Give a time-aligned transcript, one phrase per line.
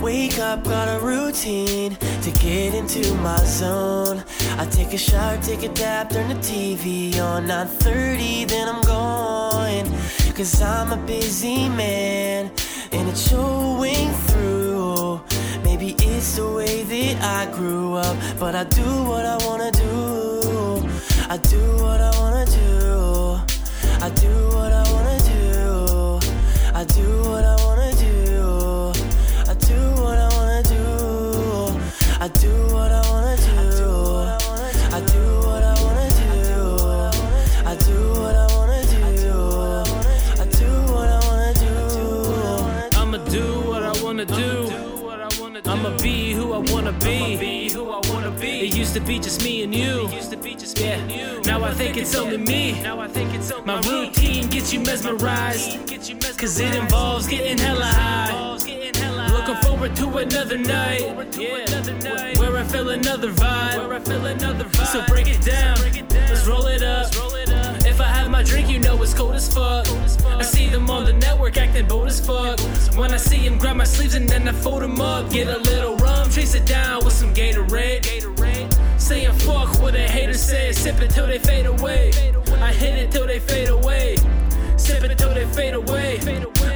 [0.00, 4.22] wake up, got a routine to get into my zone.
[4.58, 7.46] I take a shower, take a dab, turn the TV on.
[7.46, 9.86] 9:30, then I'm going.
[10.34, 12.50] Cause I'm a busy man,
[12.92, 15.20] and it's showing through.
[15.64, 20.88] Maybe it's the way that I grew up, but I do what I wanna do.
[21.28, 22.09] I do what I
[45.70, 47.34] I'ma be who I wanna be.
[48.66, 50.08] It used to be just me and you.
[50.74, 51.40] Yeah.
[51.44, 52.82] Now I think it's only me.
[53.64, 55.78] My routine gets you mesmerized.
[56.36, 58.56] Cause it involves getting hella high.
[59.32, 61.02] Looking forward to another night.
[61.38, 62.40] Yeah.
[62.40, 64.86] Where I feel another vibe.
[64.86, 65.78] So break it down.
[66.10, 67.12] Let's roll it up.
[67.86, 69.86] If I have my drink, you know it's cold as fuck.
[70.26, 72.58] I see them on the network acting bold as fuck.
[72.96, 73.18] When I
[73.60, 75.30] grab my sleeves and then I fold them up.
[75.30, 78.06] Get a little rum, chase it down with some Gatorade.
[78.98, 82.10] Saying fuck what a hater says, sip it till they fade away.
[82.60, 84.16] I hit it till they fade away.
[84.76, 86.18] Sip it till they fade away.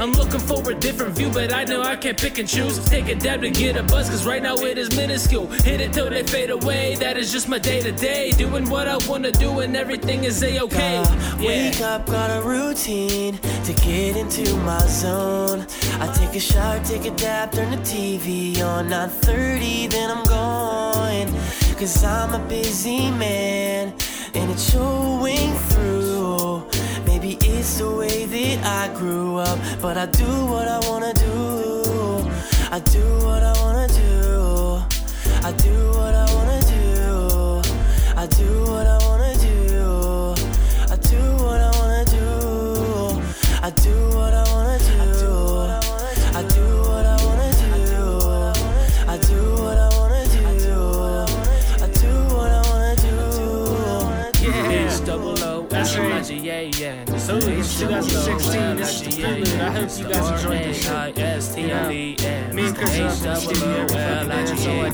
[0.00, 2.78] I'm looking for a different view, but I know I can't pick and choose.
[2.84, 5.46] Take a dab to get a buzz, cause right now it is minuscule.
[5.46, 6.96] Hit it till they fade away.
[6.96, 8.32] That is just my day to day.
[8.32, 11.04] Doing what I wanna do, and everything is a okay.
[11.38, 15.66] Wake up, got a routine to get into my zone.
[16.34, 18.88] Take a shower, take a dab, turn the TV on.
[18.88, 21.28] 9:30, then I'm going.
[21.78, 23.94] Cause I'm a busy man,
[24.34, 26.64] and it's showing through.
[27.06, 32.28] Maybe it's the way that I grew up, but I do what I wanna do.
[32.72, 34.82] I do what I wanna do.
[35.48, 37.62] I do what I wanna do.
[38.16, 39.03] I do what I wanna do.
[56.34, 56.80] That's right.
[56.80, 57.16] Yeah, yeah.
[57.16, 59.60] So it's 2016, this is the prelude.
[59.60, 61.68] I hope you guys enjoyed this shit.
[61.68, 62.52] Yeah.
[62.52, 64.92] Me and Chris are up in the studio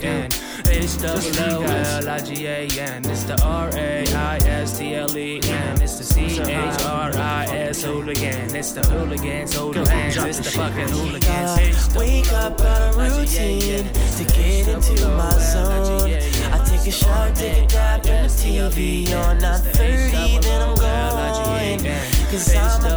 [0.72, 3.04] It's double O L I G A N.
[3.04, 5.82] It's the R A I S T L E N.
[5.82, 8.54] It's the C H R I S hooligan.
[8.54, 10.16] It's the hooligans, hooligans.
[10.16, 11.58] It's the fucking hooligans.
[11.58, 16.10] It's the Wake up, got a routine to get into my zone.
[16.52, 19.38] I take a shower, take a dab, turn the TV on.
[19.38, 19.99] 9:30, then I'm going.
[22.30, 22.89] Cause I'm